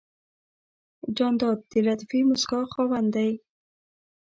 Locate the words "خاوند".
2.73-3.07